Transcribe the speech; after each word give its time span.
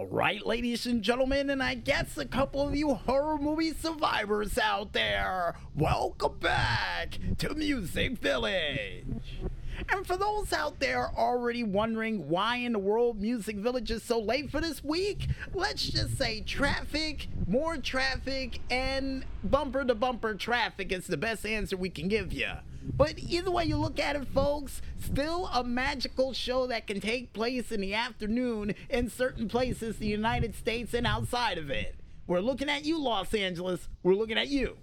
All 0.00 0.06
right, 0.06 0.44
ladies 0.46 0.86
and 0.86 1.02
gentlemen, 1.02 1.50
and 1.50 1.62
I 1.62 1.74
guess 1.74 2.16
a 2.16 2.24
couple 2.24 2.66
of 2.66 2.74
you 2.74 2.94
horror 2.94 3.36
movie 3.36 3.74
survivors 3.74 4.56
out 4.56 4.94
there, 4.94 5.56
welcome 5.76 6.38
back 6.38 7.18
to 7.36 7.54
Music 7.54 8.12
Village. 8.12 9.04
And 9.88 10.06
for 10.06 10.16
those 10.16 10.52
out 10.52 10.78
there 10.80 11.10
already 11.16 11.62
wondering 11.62 12.28
why 12.28 12.56
in 12.56 12.72
the 12.72 12.78
world 12.78 13.20
Music 13.20 13.56
Village 13.56 13.90
is 13.90 14.02
so 14.02 14.20
late 14.20 14.50
for 14.50 14.60
this 14.60 14.84
week, 14.84 15.28
let's 15.54 15.88
just 15.88 16.18
say 16.18 16.40
traffic, 16.42 17.28
more 17.46 17.76
traffic, 17.78 18.60
and 18.70 19.24
bumper 19.42 19.84
to 19.84 19.94
bumper 19.94 20.34
traffic 20.34 20.92
is 20.92 21.06
the 21.06 21.16
best 21.16 21.46
answer 21.46 21.76
we 21.76 21.90
can 21.90 22.08
give 22.08 22.32
you. 22.32 22.48
But 22.82 23.18
either 23.18 23.50
way 23.50 23.64
you 23.64 23.76
look 23.76 23.98
at 23.98 24.16
it, 24.16 24.28
folks, 24.28 24.82
still 24.98 25.48
a 25.52 25.62
magical 25.62 26.32
show 26.32 26.66
that 26.66 26.86
can 26.86 27.00
take 27.00 27.32
place 27.32 27.70
in 27.70 27.80
the 27.80 27.94
afternoon 27.94 28.74
in 28.88 29.10
certain 29.10 29.48
places, 29.48 29.98
the 29.98 30.06
United 30.06 30.54
States 30.54 30.94
and 30.94 31.06
outside 31.06 31.58
of 31.58 31.70
it. 31.70 31.96
We're 32.26 32.40
looking 32.40 32.70
at 32.70 32.84
you, 32.84 32.98
Los 32.98 33.34
Angeles. 33.34 33.88
We're 34.02 34.14
looking 34.14 34.38
at 34.38 34.48
you. 34.48 34.76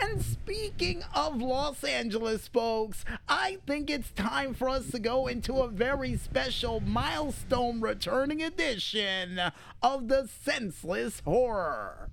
And 0.00 0.22
speaking 0.22 1.02
of 1.14 1.40
Los 1.40 1.82
Angeles, 1.82 2.48
folks, 2.48 3.04
I 3.28 3.58
think 3.66 3.88
it's 3.88 4.10
time 4.10 4.52
for 4.52 4.68
us 4.68 4.90
to 4.90 4.98
go 4.98 5.26
into 5.26 5.54
a 5.58 5.68
very 5.68 6.16
special 6.16 6.80
milestone 6.80 7.80
returning 7.80 8.42
edition 8.42 9.40
of 9.82 10.08
the 10.08 10.28
Senseless 10.44 11.20
Horror. 11.20 12.10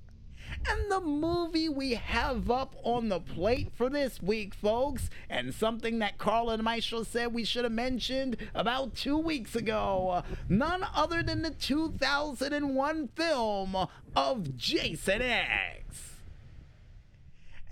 And 0.69 0.89
the 0.89 1.01
movie 1.01 1.67
we 1.67 1.95
have 1.95 2.49
up 2.49 2.75
on 2.83 3.09
the 3.09 3.19
plate 3.19 3.71
for 3.75 3.89
this 3.89 4.21
week, 4.21 4.53
folks, 4.53 5.09
and 5.29 5.53
something 5.53 5.99
that 5.99 6.17
Carl 6.17 6.49
and 6.51 6.63
Maestro 6.63 7.03
said 7.03 7.33
we 7.33 7.43
should 7.43 7.65
have 7.65 7.73
mentioned 7.73 8.37
about 8.55 8.95
two 8.95 9.17
weeks 9.17 9.55
ago, 9.55 10.23
none 10.47 10.85
other 10.95 11.21
than 11.21 11.41
the 11.41 11.51
2001 11.51 13.09
film 13.15 13.75
of 14.15 14.55
Jason 14.55 15.21
X. 15.21 16.22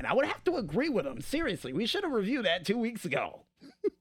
And 0.02 0.07
I 0.07 0.16
would 0.16 0.25
have 0.25 0.44
to 0.45 0.55
agree 0.55 0.89
with 0.89 1.05
him. 1.05 1.21
Seriously, 1.21 1.73
we 1.73 1.85
should 1.85 2.02
have 2.02 2.11
reviewed 2.11 2.45
that 2.45 2.66
two 2.66 2.77
weeks 2.77 3.05
ago. 3.05 3.45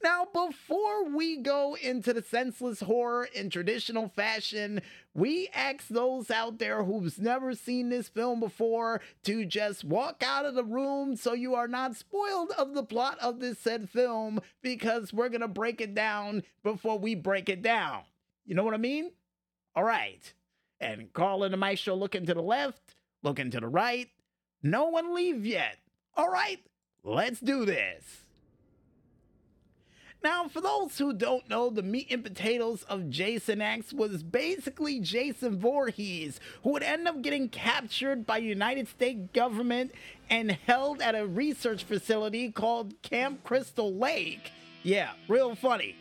Now, 0.00 0.28
before 0.32 1.08
we 1.08 1.38
go 1.38 1.76
into 1.82 2.12
the 2.12 2.22
senseless 2.22 2.78
horror 2.78 3.28
in 3.34 3.50
traditional 3.50 4.06
fashion, 4.06 4.80
we 5.12 5.48
ask 5.52 5.88
those 5.88 6.30
out 6.30 6.60
there 6.60 6.84
who's 6.84 7.18
never 7.18 7.52
seen 7.56 7.88
this 7.88 8.08
film 8.08 8.38
before 8.38 9.00
to 9.24 9.44
just 9.44 9.82
walk 9.82 10.22
out 10.24 10.46
of 10.46 10.54
the 10.54 10.62
room 10.62 11.16
so 11.16 11.32
you 11.32 11.56
are 11.56 11.66
not 11.66 11.96
spoiled 11.96 12.52
of 12.52 12.74
the 12.74 12.84
plot 12.84 13.18
of 13.18 13.40
this 13.40 13.58
said 13.58 13.90
film 13.90 14.38
because 14.62 15.12
we're 15.12 15.28
going 15.28 15.40
to 15.40 15.48
break 15.48 15.80
it 15.80 15.96
down 15.96 16.44
before 16.62 17.00
we 17.00 17.16
break 17.16 17.48
it 17.48 17.60
down. 17.60 18.02
You 18.44 18.54
know 18.54 18.62
what 18.62 18.74
I 18.74 18.76
mean? 18.76 19.10
All 19.74 19.82
right. 19.82 20.32
And 20.78 21.12
Carl 21.12 21.42
and 21.42 21.52
the 21.52 21.58
Maestro 21.58 21.96
looking 21.96 22.24
to 22.26 22.34
the 22.34 22.40
left, 22.40 22.94
looking 23.24 23.50
to 23.50 23.58
the 23.58 23.66
right. 23.66 24.08
No 24.62 24.86
one 24.86 25.14
leave 25.14 25.44
yet. 25.44 25.78
All 26.16 26.30
right, 26.30 26.60
let's 27.02 27.40
do 27.40 27.64
this. 27.64 28.22
Now, 30.22 30.46
for 30.46 30.60
those 30.60 30.98
who 30.98 31.12
don't 31.12 31.48
know, 31.48 31.68
the 31.68 31.82
meat 31.82 32.06
and 32.12 32.22
potatoes 32.22 32.84
of 32.84 33.10
Jason 33.10 33.60
X 33.60 33.92
was 33.92 34.22
basically 34.22 35.00
Jason 35.00 35.58
Voorhees, 35.58 36.38
who 36.62 36.70
would 36.70 36.84
end 36.84 37.08
up 37.08 37.22
getting 37.22 37.48
captured 37.48 38.24
by 38.24 38.38
United 38.38 38.86
States 38.86 39.28
government 39.32 39.92
and 40.30 40.52
held 40.52 41.02
at 41.02 41.16
a 41.16 41.26
research 41.26 41.82
facility 41.82 42.52
called 42.52 42.94
Camp 43.02 43.42
Crystal 43.42 43.92
Lake. 43.92 44.52
Yeah, 44.84 45.10
real 45.26 45.56
funny. 45.56 45.96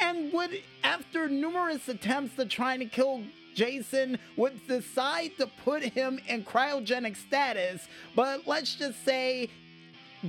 And 0.00 0.32
would, 0.32 0.62
after 0.84 1.28
numerous 1.28 1.88
attempts 1.88 2.36
to 2.36 2.46
try 2.46 2.76
to 2.76 2.84
kill 2.84 3.24
Jason 3.54 4.18
would 4.36 4.66
decide 4.66 5.36
to 5.38 5.46
put 5.64 5.82
him 5.82 6.18
in 6.28 6.44
cryogenic 6.44 7.16
status, 7.16 7.88
but 8.14 8.46
let's 8.46 8.74
just 8.74 9.04
say 9.04 9.48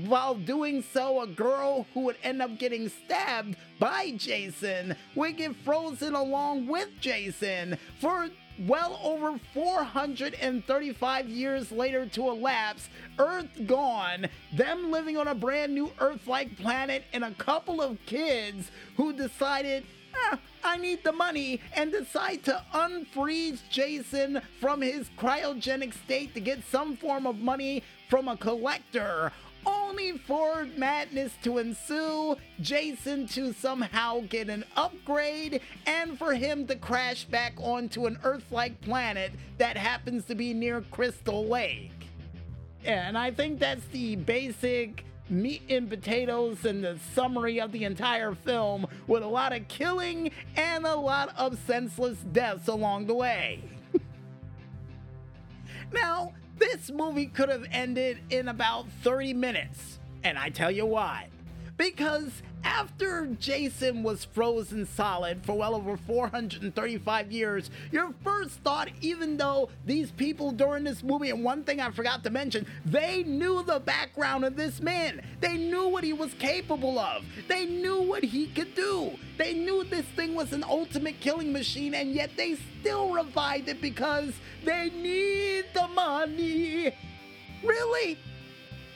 while 0.07 0.35
doing 0.35 0.83
so, 0.91 1.21
a 1.21 1.27
girl 1.27 1.87
who 1.93 2.01
would 2.01 2.17
end 2.21 2.41
up 2.41 2.59
getting 2.59 2.89
stabbed 2.89 3.55
by 3.79 4.11
Jason 4.17 4.93
would 5.15 5.37
get 5.37 5.55
frozen 5.55 6.15
along 6.15 6.67
with 6.67 6.89
Jason 6.99 7.77
for 8.01 8.27
well 8.59 8.99
over 9.03 9.39
435 9.53 11.29
years 11.29 11.71
later 11.71 12.05
to 12.07 12.29
elapse, 12.29 12.89
Earth 13.17 13.47
gone, 13.65 14.27
them 14.53 14.91
living 14.91 15.17
on 15.17 15.29
a 15.29 15.35
brand 15.35 15.73
new 15.73 15.89
Earth 15.99 16.27
like 16.27 16.57
planet, 16.57 17.05
and 17.13 17.23
a 17.23 17.31
couple 17.31 17.81
of 17.81 17.97
kids 18.05 18.71
who 18.97 19.13
decided, 19.13 19.85
ah, 20.23 20.39
I 20.63 20.77
need 20.77 21.03
the 21.03 21.11
money, 21.11 21.61
and 21.75 21.91
decide 21.91 22.43
to 22.45 22.63
unfreeze 22.73 23.59
Jason 23.69 24.41
from 24.59 24.81
his 24.81 25.09
cryogenic 25.17 25.93
state 25.93 26.33
to 26.33 26.39
get 26.39 26.63
some 26.65 26.97
form 26.97 27.27
of 27.27 27.37
money 27.37 27.83
from 28.09 28.27
a 28.27 28.37
collector 28.37 29.31
only 29.65 30.17
for 30.17 30.67
madness 30.77 31.31
to 31.43 31.57
ensue, 31.57 32.35
Jason 32.61 33.27
to 33.27 33.53
somehow 33.53 34.21
get 34.29 34.49
an 34.49 34.63
upgrade, 34.75 35.61
and 35.85 36.17
for 36.17 36.33
him 36.33 36.67
to 36.67 36.75
crash 36.75 37.25
back 37.25 37.53
onto 37.57 38.05
an 38.05 38.17
Earth 38.23 38.51
like 38.51 38.79
planet 38.81 39.31
that 39.57 39.77
happens 39.77 40.25
to 40.25 40.35
be 40.35 40.53
near 40.53 40.81
Crystal 40.91 41.45
Lake. 41.45 41.91
And 42.83 43.17
I 43.17 43.31
think 43.31 43.59
that's 43.59 43.85
the 43.87 44.15
basic 44.15 45.05
meat 45.29 45.63
and 45.69 45.89
potatoes 45.89 46.65
and 46.65 46.83
the 46.83 46.97
summary 47.13 47.59
of 47.59 47.71
the 47.71 47.83
entire 47.83 48.35
film 48.35 48.87
with 49.07 49.23
a 49.23 49.27
lot 49.27 49.53
of 49.53 49.67
killing 49.67 50.31
and 50.55 50.85
a 50.85 50.95
lot 50.95 51.33
of 51.37 51.57
senseless 51.65 52.17
deaths 52.31 52.67
along 52.67 53.07
the 53.07 53.13
way. 53.13 53.63
now, 55.93 56.33
this 56.57 56.91
movie 56.91 57.27
could 57.27 57.49
have 57.49 57.65
ended 57.71 58.19
in 58.29 58.47
about 58.47 58.87
30 59.03 59.33
minutes, 59.33 59.99
and 60.23 60.37
I 60.37 60.49
tell 60.49 60.71
you 60.71 60.85
why. 60.85 61.29
Because 61.77 62.41
after 62.63 63.27
Jason 63.39 64.01
was 64.01 64.25
frozen 64.25 64.85
solid 64.85 65.45
for 65.45 65.57
well 65.57 65.75
over 65.75 65.97
435 65.97 67.31
years, 67.31 67.69
your 67.91 68.13
first 68.23 68.59
thought, 68.61 68.89
even 69.01 69.37
though 69.37 69.69
these 69.85 70.11
people 70.11 70.51
during 70.51 70.83
this 70.83 71.03
movie, 71.03 71.29
and 71.29 71.43
one 71.43 71.63
thing 71.63 71.79
I 71.79 71.91
forgot 71.91 72.23
to 72.23 72.29
mention, 72.29 72.65
they 72.85 73.23
knew 73.23 73.61
the 73.63 73.79
background 73.79 74.45
of 74.45 74.55
this 74.55 74.81
man. 74.81 75.21
They 75.41 75.57
knew 75.57 75.87
what 75.89 76.03
he 76.03 76.13
was 76.13 76.33
capable 76.35 76.97
of. 76.97 77.23
They 77.47 77.65
knew 77.65 78.01
what 78.01 78.23
he 78.23 78.47
could 78.47 78.73
do. 78.73 79.11
They 79.37 79.53
knew 79.53 79.83
this 79.83 80.05
thing 80.15 80.33
was 80.33 80.53
an 80.53 80.63
ultimate 80.63 81.19
killing 81.19 81.51
machine, 81.51 81.93
and 81.93 82.13
yet 82.13 82.31
they 82.37 82.57
still 82.79 83.13
revived 83.13 83.67
it 83.67 83.81
because 83.81 84.33
they 84.63 84.89
need 84.89 85.65
the 85.73 85.87
money. 85.89 86.95
Really? 87.63 88.17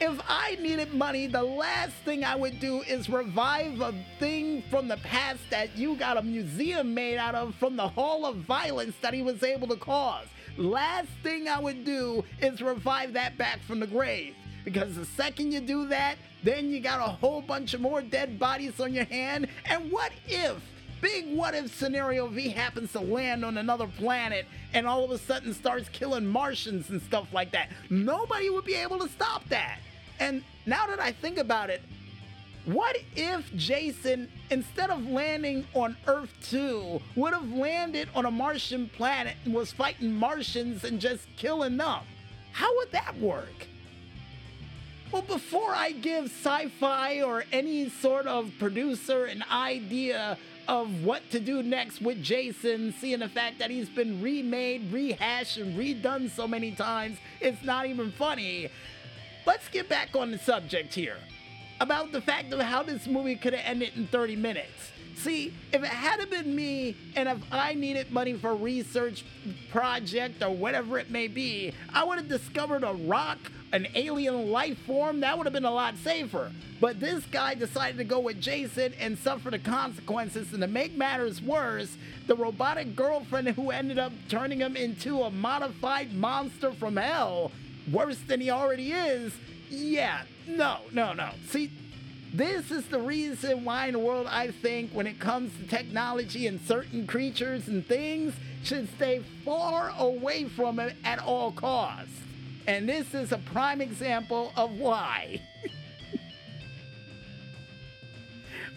If 0.00 0.18
I 0.28 0.56
needed 0.56 0.94
money, 0.94 1.26
the 1.26 1.42
last 1.42 1.92
thing 2.06 2.24
I 2.24 2.34
would 2.34 2.58
do 2.58 2.80
is 2.82 3.10
revive 3.10 3.80
a 3.80 3.92
thing 4.18 4.62
from 4.70 4.88
the 4.88 4.96
past 4.98 5.40
that 5.50 5.76
you 5.76 5.94
got 5.94 6.16
a 6.16 6.22
museum 6.22 6.94
made 6.94 7.18
out 7.18 7.34
of 7.34 7.54
from 7.56 7.76
the 7.76 7.86
Hall 7.86 8.24
of 8.24 8.36
Violence 8.36 8.94
that 9.02 9.12
he 9.12 9.22
was 9.22 9.42
able 9.42 9.68
to 9.68 9.76
cause. 9.76 10.26
Last 10.56 11.08
thing 11.22 11.48
I 11.48 11.60
would 11.60 11.84
do 11.84 12.24
is 12.40 12.62
revive 12.62 13.12
that 13.12 13.36
back 13.36 13.60
from 13.60 13.80
the 13.80 13.86
grave. 13.86 14.34
Because 14.64 14.96
the 14.96 15.04
second 15.04 15.52
you 15.52 15.60
do 15.60 15.86
that, 15.88 16.16
then 16.42 16.70
you 16.70 16.80
got 16.80 17.00
a 17.00 17.12
whole 17.12 17.42
bunch 17.42 17.74
of 17.74 17.82
more 17.82 18.00
dead 18.00 18.38
bodies 18.38 18.80
on 18.80 18.94
your 18.94 19.04
hand. 19.04 19.48
And 19.66 19.92
what 19.92 20.12
if? 20.26 20.56
Big 21.02 21.34
what 21.34 21.54
if 21.54 21.74
scenario 21.74 22.26
V 22.26 22.48
happens 22.48 22.92
to 22.92 23.00
land 23.00 23.42
on 23.42 23.56
another 23.56 23.86
planet 23.86 24.46
and 24.74 24.86
all 24.86 25.02
of 25.04 25.10
a 25.10 25.18
sudden 25.18 25.54
starts 25.54 25.88
killing 25.88 26.26
Martians 26.26 26.90
and 26.90 27.00
stuff 27.02 27.26
like 27.32 27.52
that. 27.52 27.70
Nobody 27.88 28.50
would 28.50 28.66
be 28.66 28.74
able 28.74 28.98
to 28.98 29.08
stop 29.08 29.48
that. 29.48 29.78
And 30.20 30.44
now 30.66 30.86
that 30.86 31.00
I 31.00 31.12
think 31.12 31.38
about 31.38 31.70
it, 31.70 31.82
what 32.66 32.96
if 33.16 33.52
Jason, 33.56 34.30
instead 34.50 34.90
of 34.90 35.08
landing 35.08 35.66
on 35.74 35.96
Earth 36.06 36.32
2, 36.50 37.00
would 37.16 37.32
have 37.32 37.50
landed 37.50 38.08
on 38.14 38.26
a 38.26 38.30
Martian 38.30 38.88
planet 38.90 39.34
and 39.44 39.54
was 39.54 39.72
fighting 39.72 40.14
Martians 40.14 40.84
and 40.84 41.00
just 41.00 41.26
killing 41.36 41.78
them? 41.78 42.00
How 42.52 42.76
would 42.76 42.92
that 42.92 43.18
work? 43.18 43.66
Well, 45.10 45.22
before 45.22 45.74
I 45.74 45.92
give 45.92 46.26
sci 46.26 46.68
fi 46.78 47.22
or 47.22 47.44
any 47.50 47.88
sort 47.88 48.26
of 48.26 48.52
producer 48.58 49.24
an 49.24 49.42
idea 49.50 50.36
of 50.68 51.02
what 51.02 51.28
to 51.30 51.40
do 51.40 51.62
next 51.64 52.00
with 52.00 52.22
Jason, 52.22 52.94
seeing 53.00 53.18
the 53.20 53.28
fact 53.28 53.58
that 53.58 53.70
he's 53.70 53.88
been 53.88 54.22
remade, 54.22 54.92
rehashed, 54.92 55.56
and 55.56 55.76
redone 55.76 56.30
so 56.30 56.46
many 56.46 56.72
times, 56.72 57.18
it's 57.40 57.64
not 57.64 57.86
even 57.86 58.12
funny 58.12 58.70
let's 59.50 59.68
get 59.70 59.88
back 59.88 60.14
on 60.14 60.30
the 60.30 60.38
subject 60.38 60.94
here 60.94 61.16
about 61.80 62.12
the 62.12 62.20
fact 62.20 62.52
of 62.52 62.60
how 62.60 62.84
this 62.84 63.08
movie 63.08 63.34
could 63.34 63.52
have 63.52 63.64
ended 63.66 63.90
in 63.96 64.06
30 64.06 64.36
minutes. 64.36 64.92
See, 65.16 65.52
if 65.72 65.82
it 65.82 65.88
had 65.88 66.30
been 66.30 66.54
me 66.54 66.96
and 67.16 67.28
if 67.28 67.38
I 67.50 67.74
needed 67.74 68.12
money 68.12 68.34
for 68.34 68.54
research 68.54 69.24
project 69.72 70.40
or 70.40 70.50
whatever 70.50 71.00
it 71.00 71.10
may 71.10 71.26
be, 71.26 71.74
I 71.92 72.04
would 72.04 72.18
have 72.18 72.28
discovered 72.28 72.84
a 72.84 72.92
rock, 72.92 73.38
an 73.72 73.88
alien 73.96 74.52
life 74.52 74.78
form. 74.86 75.18
That 75.18 75.36
would 75.36 75.48
have 75.48 75.52
been 75.52 75.64
a 75.64 75.72
lot 75.72 75.96
safer. 75.96 76.52
But 76.80 77.00
this 77.00 77.24
guy 77.24 77.54
decided 77.54 77.98
to 77.98 78.04
go 78.04 78.20
with 78.20 78.40
Jason 78.40 78.92
and 79.00 79.18
suffer 79.18 79.50
the 79.50 79.58
consequences. 79.58 80.52
And 80.52 80.62
to 80.62 80.68
make 80.68 80.96
matters 80.96 81.42
worse, 81.42 81.96
the 82.28 82.36
robotic 82.36 82.94
girlfriend 82.94 83.48
who 83.48 83.72
ended 83.72 83.98
up 83.98 84.12
turning 84.28 84.60
him 84.60 84.76
into 84.76 85.22
a 85.22 85.30
modified 85.30 86.14
monster 86.14 86.70
from 86.72 86.96
hell, 86.96 87.50
worse 87.92 88.18
than 88.18 88.40
he 88.40 88.50
already 88.50 88.92
is. 88.92 89.32
Yeah, 89.68 90.22
no, 90.46 90.78
no, 90.92 91.12
no. 91.12 91.30
See, 91.48 91.70
this 92.32 92.70
is 92.70 92.86
the 92.86 93.00
reason 93.00 93.64
why 93.64 93.86
in 93.86 93.92
the 93.92 93.98
world 93.98 94.26
I 94.28 94.50
think 94.50 94.92
when 94.92 95.06
it 95.06 95.18
comes 95.18 95.52
to 95.56 95.66
technology 95.66 96.46
and 96.46 96.60
certain 96.60 97.06
creatures 97.06 97.68
and 97.68 97.84
things 97.86 98.34
should 98.62 98.88
stay 98.96 99.22
far 99.44 99.92
away 99.98 100.44
from 100.44 100.78
it 100.78 100.94
at 101.04 101.18
all 101.18 101.52
costs. 101.52 102.12
And 102.66 102.88
this 102.88 103.14
is 103.14 103.32
a 103.32 103.38
prime 103.38 103.80
example 103.80 104.52
of 104.56 104.72
why. 104.72 105.40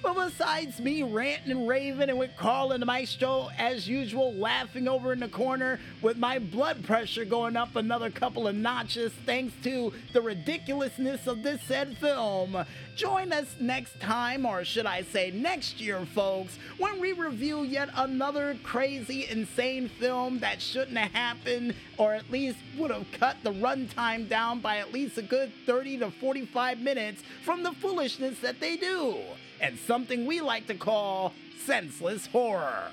But 0.04 0.16
besides 0.16 0.82
me 0.82 1.02
ranting 1.02 1.52
and 1.52 1.66
raving 1.66 2.10
and 2.10 2.20
with 2.20 2.36
Carl 2.36 2.74
and 2.74 2.86
maestro, 2.86 3.48
as 3.58 3.88
usual, 3.88 4.34
laughing 4.34 4.90
over 4.90 5.14
in 5.14 5.22
the 5.22 5.30
corner 5.30 5.80
with 6.02 6.18
my 6.18 6.40
blood 6.40 6.84
pressure 6.84 7.24
going 7.24 7.56
up 7.56 7.78
another 7.78 8.10
couple 8.10 8.46
of 8.46 8.54
notches 8.54 9.14
thanks 9.26 9.54
to 9.64 9.94
the 10.12 10.22
ridiculousness 10.22 11.26
of 11.26 11.42
this 11.42 11.62
said 11.62 11.98
film, 12.00 12.66
join 12.98 13.32
us 13.32 13.56
next 13.62 13.98
time, 14.02 14.46
or 14.46 14.66
should 14.66 14.86
I 14.86 15.04
say 15.04 15.32
next 15.32 15.80
year, 15.80 16.06
folks, 16.14 16.60
when 16.78 17.00
we 17.00 17.14
review 17.14 17.64
yet 17.64 17.88
another 17.96 18.58
crazy, 18.62 19.26
insane 19.30 19.88
film 19.88 20.40
that 20.40 20.62
shouldn't 20.62 20.98
have 20.98 21.14
happened, 21.14 21.76
or 21.98 22.14
at 22.14 22.30
least 22.30 22.58
would 22.78 22.92
have 22.92 23.10
cut 23.14 23.38
the 23.42 23.54
runtime 23.54 24.28
down 24.28 24.60
by 24.60 24.80
at 24.80 24.92
least 24.92 25.18
a 25.18 25.22
good 25.22 25.54
30 25.66 26.00
to 26.00 26.12
45 26.12 26.80
minutes 26.80 27.24
from 27.46 27.64
the 27.64 27.72
foolishness 27.72 28.38
that 28.42 28.60
they 28.60 28.76
do 28.76 29.18
and 29.64 29.80
something 29.80 30.26
we 30.26 30.42
like 30.42 30.68
to 30.68 30.76
call 30.76 31.34
senseless 31.66 32.28
horror. 32.28 32.92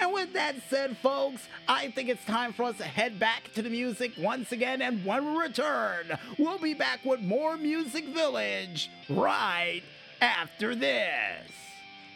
And 0.00 0.12
with 0.12 0.32
that 0.32 0.56
said, 0.70 0.96
folks, 0.98 1.46
I 1.68 1.90
think 1.90 2.08
it's 2.08 2.24
time 2.24 2.54
for 2.54 2.64
us 2.64 2.78
to 2.78 2.84
head 2.84 3.20
back 3.20 3.52
to 3.54 3.62
the 3.62 3.68
music 3.68 4.12
once 4.18 4.50
again. 4.50 4.80
And 4.80 5.04
when 5.04 5.24
we 5.26 5.38
return, 5.38 6.18
we'll 6.38 6.58
be 6.58 6.72
back 6.72 7.04
with 7.04 7.20
more 7.20 7.58
Music 7.58 8.06
Village 8.08 8.90
right 9.10 9.82
after 10.22 10.74
this. 10.74 11.52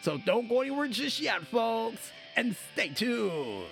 So 0.03 0.17
don't 0.17 0.49
go 0.49 0.63
anywhere 0.63 0.89
just 0.89 1.21
yet, 1.21 1.47
folks, 1.47 2.11
and 2.37 2.57
stay 2.73 2.89
tuned. 2.89 3.67